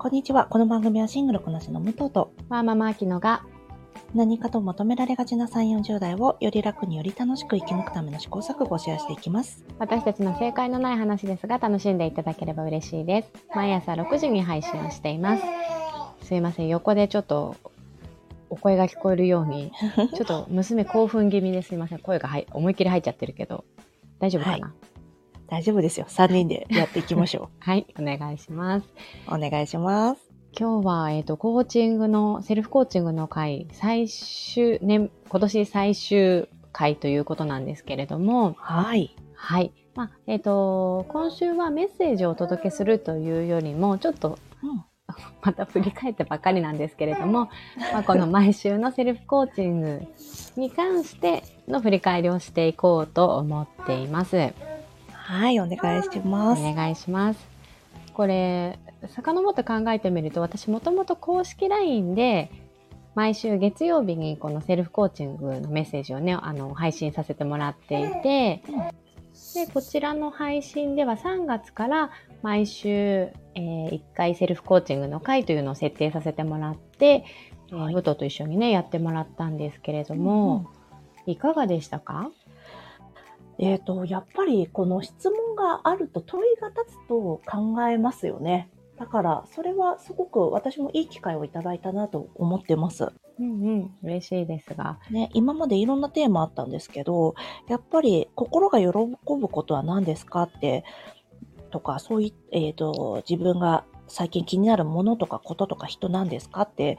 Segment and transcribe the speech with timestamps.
[0.00, 0.46] こんにちは。
[0.46, 3.44] この番組はシングルこなしの武藤とワーママアキノが
[4.14, 9.64] 何かと求められがちな3、40代をより楽により楽しく生き抜くための試行錯誤をシェアしていきます。
[9.80, 13.32] 私たちの正解のない話ですが楽しんでいただければ嬉しいです。
[13.56, 15.42] 毎朝6時に配信をしています。
[16.22, 17.56] すいません、横でちょっと
[18.50, 19.72] お声が聞こえるように、
[20.14, 21.98] ちょっと娘興奮気味ですいません。
[21.98, 23.64] 声が入思いっきり入っちゃってるけど、
[24.20, 24.72] 大丈夫かな？
[25.48, 26.06] 大丈夫ですよ。
[26.08, 28.86] 3人でやっていきましょ はい、お願いします。
[29.30, 29.34] う。
[29.34, 30.20] お願いします。
[30.58, 39.14] 今日は、えっ、と、コーチングの、セルフコーチングの回、最終、年、今年最終回ということなんですけれども、はい。
[39.34, 39.72] はい。
[39.94, 44.84] まあ、えっ、と、今週はメッセージをお届けするというよりも、ちょっと、うん。
[45.42, 47.48] また振り返ってばかりなんですけれども、
[47.92, 50.02] まあ、この毎週のセルフコーチング
[50.56, 54.52] に関しての振り返りをしていこうと思っています。
[55.28, 56.62] はい、お願いしおます。
[56.62, 57.46] 願いします。
[58.14, 62.50] これ、遡って考えてみると、私もともと公式 LINE で、
[63.14, 68.62] 毎週月曜日にこのセルフコーチングのメッセージをね、あの、配信させてもらっていて、
[69.54, 72.10] で、こちらの配信では3月から
[72.42, 77.24] 毎週、えー1回セルフコーチングの回というのを設定させてもらって、
[77.70, 80.66] えーはい武藤と一緒にね、やってもらったんですけれども、
[81.26, 82.30] いかがでしたか？
[83.58, 88.70] えっ、と、やっぱりこの質問があると問いが立つと考えますよね。
[88.98, 93.12] だから、それはすごく私もいい機会をいただいたなと思ってます。
[93.40, 94.98] うんうん、嬉しいですが。
[95.10, 97.34] ね、今までいろんなテーマあったんですけど、
[97.68, 100.84] やっぱり心が喜ぶことは何ですかって、
[101.70, 106.98] とか、そういえっ、と、自分が最近気になるものとかこととか人なんですかって、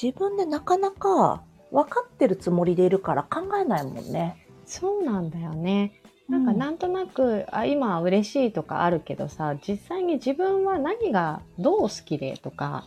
[0.00, 4.43] 自分でなかなか分かってるつもりでいるから考えないもんね。
[4.66, 6.00] そうなんだよね。
[6.28, 12.86] なんかうんなんとなく、あ今は嬉しいとかあるけどさ実際に自分は何がどう好きでとか、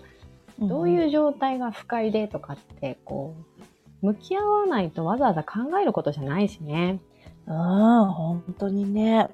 [0.59, 3.35] どういう状態が不快でとかってこ
[4.01, 6.99] う向き合わないとわざわざ考えることじゃないしね。
[7.45, 9.29] うん、本当にね。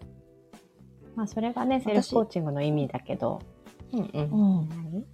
[1.15, 3.41] まあそれがねセルフコーチングの意味だけど。
[3.93, 4.59] うんうん。
[4.59, 5.05] うん何？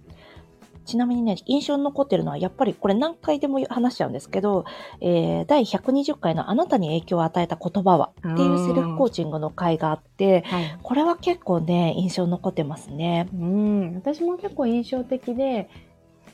[0.90, 4.64] ちなみにね、印象に残ってるのは、やっぱりこれ何回でも話しちゃうんですけど、
[5.00, 10.78] えー第120回のあなたに影響を与えた言葉はっていうセルフコーチングの回があって、はい。
[10.82, 13.28] これは結構ね、印象に残ってますね。
[13.32, 15.68] うん、私も結構印象的で、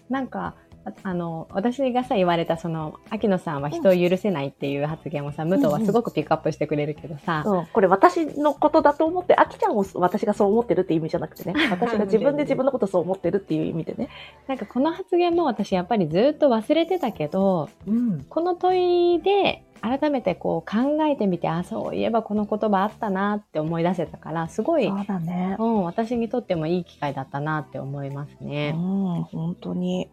[0.08, 0.54] なんか、
[0.86, 14.08] ああの、私がさ、言われた、その、秋野さんは人を許せないっていう発言をさ、武藤はすごくピックアップしてくれるけどさ、うん、これ私のことだと思って、あきちゃんを私がそう思ってるっていう意味じゃなくてね、 私が自分で自分のことそう思ってるっていう意味でね。
[14.46, 18.24] なんかこの発言も私やっぱりずっと忘れてたけど、うん。
[18.28, 25.64] この問いで改めてこう考えてみて、あ、そういえばこの言葉あったなって思い出せたから、すごい、そうだねう。
[25.64, 28.70] ん、私にとってもいい機会だったなって思いますうね。
[28.70, 30.10] ん、本当に。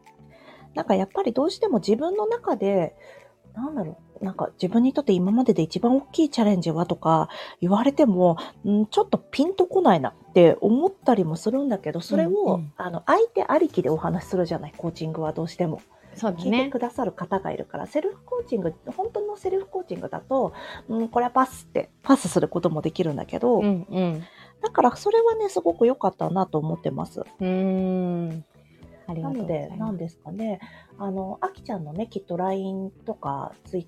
[0.75, 2.95] なんかやっぱりどうしても自分の中で、
[3.55, 7.29] なんだろう、なんか自分にとって今までで一番大きいチャレンジはとか
[7.61, 15.81] 言われても、んちょっとピンとこないなって思ったりもするんだけど、それを、うんうんあの、相手ありきでお話しするじゃない、コーチングはどうしても。
[16.15, 16.79] そうだ聞いてねく。
[16.79, 20.53] ださる方がいるから、セルフコーチング、本当のセルフコーチングだと、
[20.87, 24.23] うん、これはパスって、パスすることもできるんだけど、うんうん。
[24.61, 27.21] だからそれはね、すごく良かったなと思ってます。
[27.21, 28.45] うーん。
[29.07, 29.71] ありがなのとうございます。
[29.71, 30.59] で、なんですかね、
[30.97, 33.87] あの、あきちゃんのね、きっと LINE とか、ツイ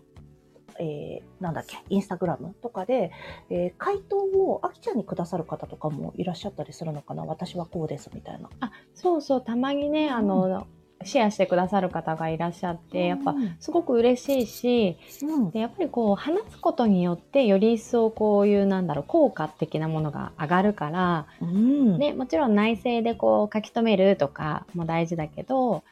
[0.77, 3.11] えー、なんだっけ、インスタグラムとかで、
[3.49, 8.49] えー回答をあきちゃんにくださる方とかもいらっしゃったりするのかな私はこうです、みたいな。
[8.59, 10.67] あ、そうそう、たまにね、あの、
[11.03, 25.83] シェアしてくださる方がいらっしゃって、やっぱうんすごく嬉しいし、うん、でやっぱりこう話すことによってより一層こういうなんだろう効果的なものが上がるから、うん、ね、もちろん内政でこう書き留めるとかも大事だけど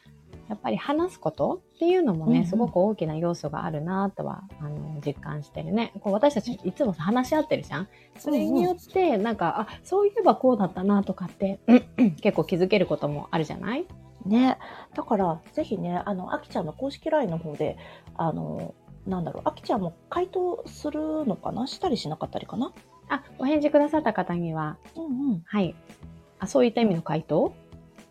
[0.50, 2.38] やっぱり話すことっていうのもね、うん。
[2.38, 5.94] うんすごく大きな要素があるなとはあの実感してるね。
[6.02, 7.88] こう私たちいつもさ話し合ってるじゃん。
[8.20, 11.60] それによってなんか、あそういえばこうだったなとかって
[12.22, 13.86] 結構気づけることもあるじゃない？
[14.26, 14.58] ね。
[14.96, 17.78] だから、ぜひね、あの、あきちゃんの公式 LINE の方で、
[18.16, 18.74] あの、
[19.06, 21.68] なんだろう、あきちゃんも回答するのかな？
[21.68, 22.72] したりしなかったりかな？
[23.10, 25.44] あお返事くださった方にはうんうん。
[25.46, 25.76] はい
[26.40, 27.54] あそういった意味の回答？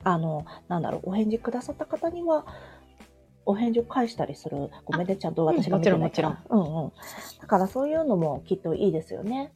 [0.05, 2.45] あの、なんだろう、お返事くださった方には、
[3.47, 4.71] お返事を返したりする。
[4.85, 6.43] ごめんね、ちゃんと私が見てないから。
[6.51, 6.93] うんうん。
[7.41, 9.53] だからそういうのもきっといいですよね。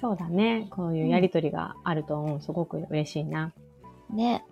[0.00, 0.66] そうだね。
[0.70, 3.52] こういうやりとりがあると、うん、すごく嬉しいな。
[4.08, 4.44] ね。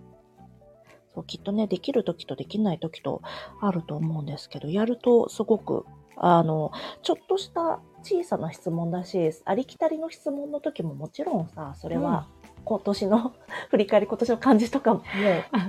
[1.13, 3.21] そう、きっとね、できる時とできない時と
[3.61, 5.85] あると思うんですけど、やるとすごく、
[6.17, 6.71] あの、
[7.01, 12.27] ちょっとした小さな質問だし、ありきたりの質問の時ももちろんさ、それは
[12.65, 13.33] 今年の
[13.69, 15.01] 振り返り、今年の感じとかも、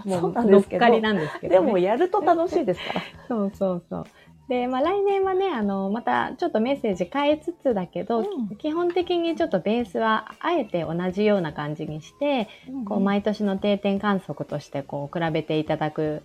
[0.05, 0.87] もう、そうなんですけど。
[0.91, 3.01] ですけど、ね、でもやると楽しいですから。
[3.29, 4.05] そうそうそう。
[4.51, 12.49] で、まあ来年はね、あの、またちょっとメッセージ変えつつだけど、うん基本的にちょっとベースはあえて同じような感じにして、
[12.85, 16.23] こう毎年の定点観測としてこう比べていただく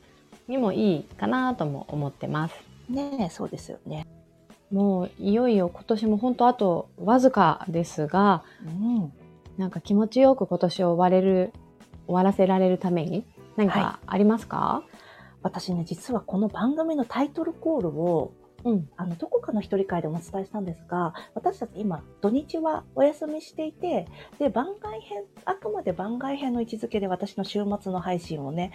[0.48, 2.56] にもいいかなとも思ってます。
[2.89, 4.07] ねえ、そうですよね。
[4.72, 9.13] もういよいよ今年も本当あとわずかですが、うん。
[9.57, 11.54] なんか気持ちよく今年を終われる、
[12.07, 13.24] 終わらせられるために
[13.56, 14.83] 何かありますか、
[15.45, 18.33] 私ね、実はこの番組のタイトルコールを、
[18.63, 18.89] うん。
[18.97, 24.07] あの、どこかの一人会でもお伝えしたんですが、私たち今、土日はお休みしていて、
[24.39, 28.71] で、番外編、あくまで番外編の位置づけで私の週末の配信をね、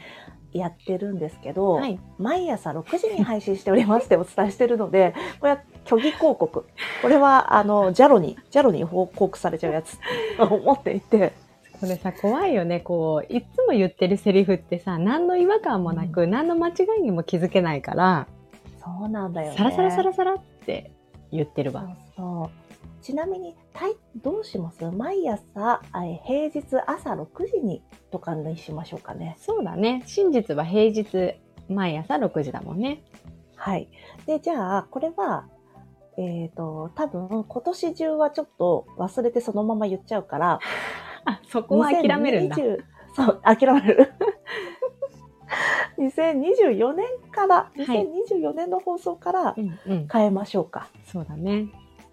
[0.53, 1.99] やってるんですけど、はい。
[2.19, 6.67] 毎朝6時に配信しておりますって お伝えしてるので、これは虚偽広告。
[7.03, 9.99] これは、あの、ジャロに、ジャロに報告されちゃうやつ
[10.37, 11.33] と思っていて、
[11.81, 12.81] これさ、怖いよね。
[12.81, 18.27] こう、いつも言ってるセリフってさ、何の違和感もなく、何の間違いにも気づけないから、
[18.83, 19.57] そうなんだよね。
[19.57, 20.93] サラサラサラサラって
[21.33, 21.83] 言ってるわ。
[21.83, 23.03] そうそう。
[23.03, 24.85] ちなみに、たいどうします？
[24.91, 25.81] 毎朝、
[26.27, 29.37] 平日朝6時にとかにしましょうかね。
[29.39, 30.03] そうだね。
[30.07, 31.35] 真実は平日、
[31.69, 33.03] 毎朝6時だもんね。
[33.57, 33.89] はい。
[34.27, 35.47] で、じゃあ、これは、
[36.19, 40.61] えっ、と、多分、今年中はちょっと忘れてそのまま言っちゃうから、あ、
[41.49, 42.57] そこは諦めるんだ。
[42.57, 42.79] 2020
[43.15, 44.13] そう、諦める。
[45.99, 49.55] 2024年から、い2024年の放送から。
[50.13, 50.89] 変えましょうか。
[51.05, 51.69] そうだね。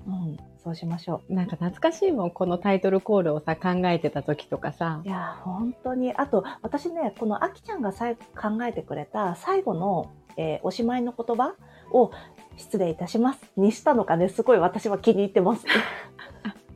[0.07, 1.33] うん、そうしましょう。
[1.33, 2.31] なんか懐かしいもん。
[2.31, 5.09] このタイトルコールをさ、考えてた時とかさい。
[5.09, 6.13] やー、本当に。
[6.13, 11.55] あと、私ね、このあきちゃんがさい考えてくれた最後の、えーおしまいの言葉
[11.91, 12.11] を
[12.57, 15.65] 失礼いたしますにしたのがね、すごい私は気に入ってます。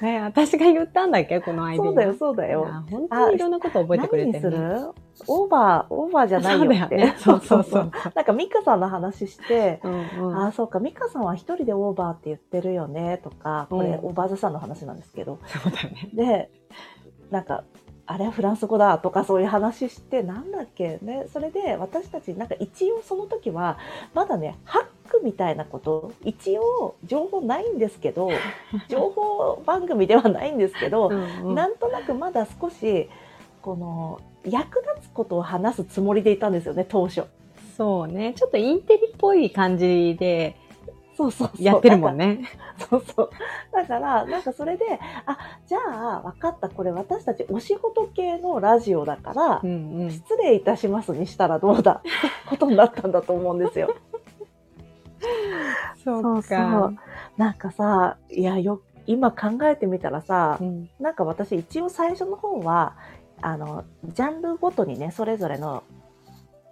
[0.00, 1.40] ね、私が言ったんだっけ？
[1.40, 1.84] このアイデア。
[1.84, 2.66] そうだよ、そうだよ。
[2.90, 4.74] 本当にいろんなこと覚えてくれて何にする、ね。
[4.74, 4.90] る
[5.26, 6.96] オーバー、オーバーじゃないよって。
[6.96, 7.14] ね。
[7.18, 7.90] そうそうそう。
[8.14, 9.92] なんかミカさんの話して、うん
[10.28, 15.38] うんああ、そうか、ミカさんは一人でオーバーって言ってるよね、とか、これ、うんオーバーズさんの話なんですけど。
[15.46, 16.08] そうだね。
[16.14, 16.50] で、
[17.30, 17.64] なんか、
[18.10, 20.98] あれはフランス語だとかそういう話して、なんだっけ？
[21.02, 23.76] ね、それで私たちなんか一応その時は、
[24.14, 28.30] まだね、ハックみたいなこと、一応情報ないんですけど、
[28.88, 33.08] 情報番組ではないんですけど、うんうんなんとなくまだ少し、
[33.62, 37.24] この、役立つことを話すつもりでいたんですよね、当初。
[37.76, 38.34] そうね。
[38.36, 40.56] ちょっとインテリっぽい感じで
[41.18, 41.50] そうそう。
[41.58, 42.44] やってるもんね。
[42.88, 43.30] そうそう。
[43.72, 44.84] だから、なんかそれで、
[45.26, 45.78] あ、じゃ
[46.18, 46.68] あ、分かった。
[46.68, 50.10] これ私たちお仕事系のラジオだから、うんうん。
[50.12, 52.02] 失礼いたしますにしたらどうだ
[52.48, 53.96] ことになったんだと思うんですよ。
[56.04, 56.96] そそうそう。
[57.36, 60.90] なんかさ、いや、よ、今考えてみたらさう、ん。
[61.00, 62.96] なんか私一応最初の方は、
[63.40, 65.84] あの、ジャンルごとにね、それぞれの、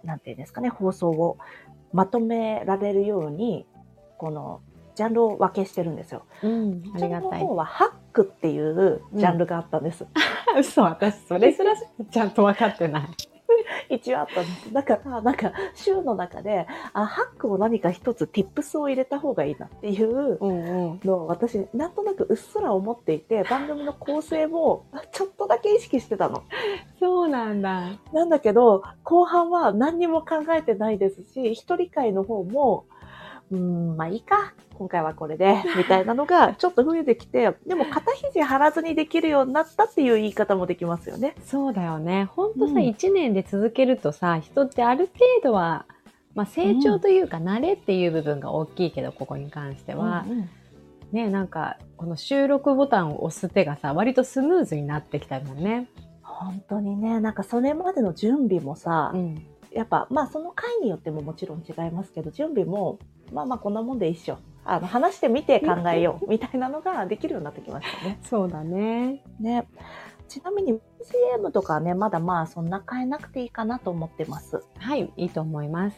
[0.03, 1.37] なんていうんですかね、放送を
[1.93, 3.65] まとめられるように、
[4.17, 4.61] この、
[4.95, 6.23] ジャンルを分けしてるんですよ。
[6.41, 6.83] うん。
[6.95, 7.47] ありがたいの。
[7.47, 10.05] 方はハックっていうジャンルがあったんです。
[10.59, 13.07] 嘘、私、それすらちゃんと分かってない。
[13.89, 14.73] 一応あったんです。
[14.73, 20.37] だから、なんか、週の中で、あ、ハックを何か一つ、tips を入れた方がいいなっていう。
[21.03, 26.43] のを私、なんとなくうっすら思っていて、番組の構成もちょっとだけ意識してたの。
[26.99, 27.91] そうなんだ。
[28.13, 32.85] なんだけど、後半は何にも考えてないですし、一人会の方も、
[33.51, 34.53] うーん、まあいいか。
[34.75, 41.35] 今回はこれで、 みたいなのがちょっと増えてきて、でも肩肘張らずにできるようになったっていう言い方もできますよね。
[41.41, 42.25] そうだよね。
[42.25, 45.85] ほんとさ、うん一年で続けるとさ、人ってある程度は、
[46.35, 50.49] まあ成長というか慣れっていう部分が大きいけど、ここに関しては、うんうん
[51.11, 55.87] ね、なんか、この収録ボタンを押す手がさ、割とスムーズになってきたもんね。
[56.21, 59.45] 本当にね、なんかそれまでの準備もさ、うん。
[59.71, 62.99] やっぱ、まあその回によってももちろん違いますけど、準備も、
[63.31, 64.37] まあまあこんなもんで一緒。
[64.65, 68.19] あの、話してみて考えよう、みたいなのができるようになってきましたね。
[68.23, 69.23] そうだね。
[69.39, 69.67] ね。
[70.27, 74.61] ちなみに BGM とかはね、まだまあそんな変えなくていいかなと思ってます。
[74.77, 75.97] はい、いいと思います。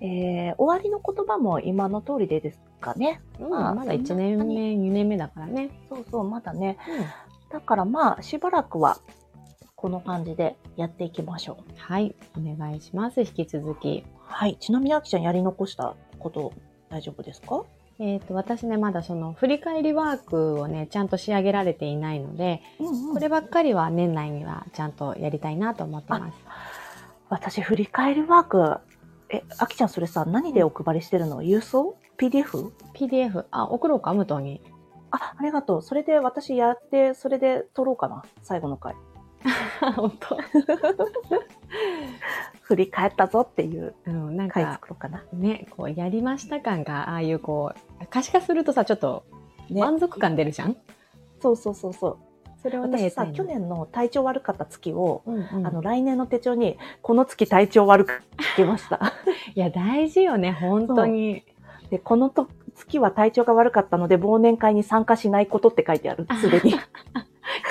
[0.00, 3.22] えー、終わりの言葉も今の通りでですかね。
[3.40, 5.70] うん、まあまだ1年目、2年目だからね。
[5.88, 6.76] そうそう、まだね。
[6.86, 7.04] うん。
[7.50, 8.98] だからまあしばらくは
[9.84, 11.72] この感じでやっていきましょう。
[11.76, 13.20] はい、お願いします。
[13.20, 14.02] 引き続き。
[14.26, 14.56] はい。
[14.58, 16.54] ちなみにあきちゃんやり残したこと
[16.88, 17.64] 大丈夫ですか？
[17.98, 26.38] えっ、と、私ね、まだその振り返りワークをね、ちゃんと仕上げられていないので、うん、こればっかりは年内にはちゃんとやりたいなと思ってます。
[27.28, 28.78] 私、振り返りワーク、
[29.28, 31.42] え、あきちゃんそれさ、何でお配りしてるの？
[31.42, 32.70] 郵送 ?PDF?
[32.94, 34.62] PDF、あ、送ろうか、武藤に。
[35.10, 35.82] あ、ありがとう。
[35.82, 38.24] それで私やって、それで撮ろうかな。
[38.40, 38.94] 最後の回。
[39.96, 40.36] 本当
[42.62, 45.24] 振り返ったぞっていううん、なん回か、作ろうかな。
[45.32, 49.24] ね、こう、やりました感が、ああいうこう、可視化するとさ、ちょっと
[49.70, 49.80] ね。
[49.80, 50.76] 満足感出るじゃん、
[51.40, 52.18] そうそうそうそう。
[52.62, 58.22] それをね、私さ、去年の体調悪かった月を、うんうんあの、来年の手帳に、この月体調悪く
[58.56, 59.12] 書きました。
[59.54, 61.44] いや、大事よね、本当に。
[61.90, 66.26] で、このと月は体調が悪かったので、忘年会に参加しないことって書いてある。
[66.40, 66.74] すでに。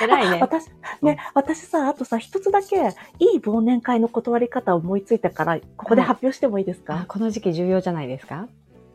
[0.04, 0.38] 偉いね。
[0.40, 0.66] 私、
[1.02, 2.76] ね、私さ、あとさ、一つだけ、
[3.18, 8.48] いい忘年会の断り方を思いついたから、ここで発表してもいいですか、あこの時期重要じゃないですか？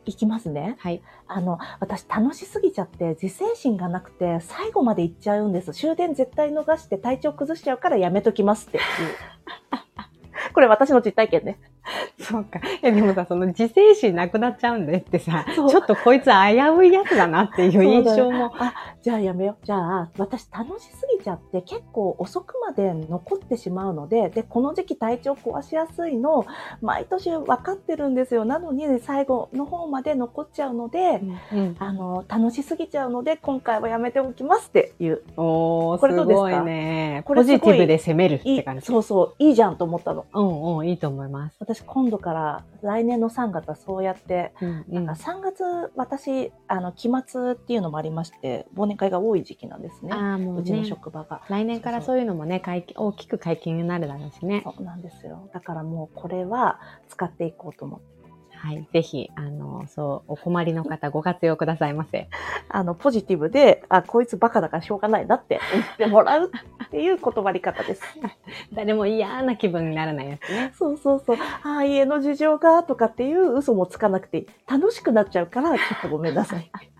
[0.05, 0.75] いきますね。
[0.79, 1.03] はい。
[1.27, 5.71] あの、私楽しすぎちゃって、自制心がなくて、最後まで行っちゃうんです。
[5.73, 8.83] 終電絶対逃して体調崩しちゃうからやめときますっていう。
[10.53, 11.59] これ私の実体験ね。
[12.19, 12.59] そうか。
[12.81, 16.31] え、でもさ、その自制心なくなっちゃうんでってさ、ちょっとこいつ危
[16.77, 18.53] ういやつだなっていう印象も。
[18.57, 19.65] あ、じゃあやめよう。
[19.65, 26.45] じゃあ、私楽しすぎちゃって結構遅くまで残ってしまうので、で、この時期体調壊しやすいの、
[26.81, 28.45] 毎年分かってるんですよ。
[28.45, 31.21] なのに最後の方まで残っちゃうので、
[31.53, 35.21] うん、あの、楽しすぎちゃうので、今回はやめておきますっていう。
[35.37, 36.49] おー、これどうですか？
[36.49, 37.23] すごいね。
[37.27, 38.85] ポジティブで攻めるって感じ。
[38.85, 40.25] そうそう、いいじゃんと思ったの。
[40.33, 41.55] うんうん、いいと思います。
[41.59, 45.63] 私今度から来年の3月はそうやって、うんうなんか3月
[45.95, 50.11] 私、あの、期末っていうのもありまして、忘年会が多い時期なんですね。
[50.13, 50.85] ううちのね。
[51.09, 51.41] 職場が。
[51.49, 54.61] 来年からそういうのもね、解禁大きく解禁になるだろうしね。
[54.63, 55.49] そうなんですよ。
[55.53, 58.19] だからもうこれは使っていこうと思って。
[58.51, 58.85] はい。
[58.91, 62.27] ぜひ、あの、そう、お困りの方ご活用くださいませ。
[62.67, 66.51] あの、ポジティブで、あ、こいつバカだからしょうがないなって思ってもらう
[66.85, 68.03] っていう断り方です。
[68.73, 70.73] 誰も嫌な気分にならないやつね。
[70.75, 71.37] そうそうそう。
[71.63, 74.45] ああ、家の事情がとかっていう嘘もつかなくて。
[74.67, 76.69] 楽しくなっちゃうから、ちょっとごめんなさい。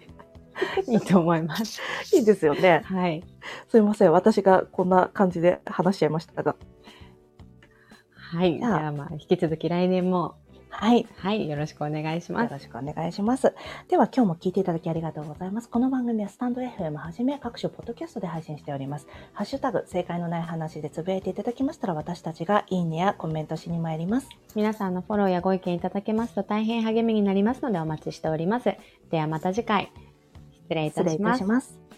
[0.88, 1.82] いいと思います。
[2.14, 2.82] いいですよね。
[2.86, 3.24] はい。
[3.68, 4.12] すいません。
[4.12, 6.56] 私がこんな感じで話しちゃいましたが。
[8.14, 8.54] はい。
[8.54, 10.36] じじゃあまあ、引き続き来年も、
[10.70, 11.08] はい。
[11.18, 12.52] はい、よろしくお願いします。
[12.52, 13.54] よろしくお願いします。
[13.90, 15.70] では今日も聞いていただきありがとうございます。
[15.70, 19.08] この番組はスタンド FM はじめ各種ポッドキャストで配信しております。
[19.34, 24.30] ハッシュタグ、正解のない話でつぶやいていただきましたら私たちがいいねやコメントしに参ります。
[24.56, 28.76] 皆さんのフォローやご意見いただけますと大変励みになりますのでお待ちしております。
[29.10, 30.09] ではまた次回、失
[30.70, 31.44] 失礼いたし。
[31.44, 31.89] ます。